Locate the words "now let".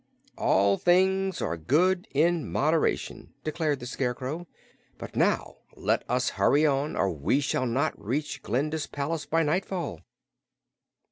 5.15-6.03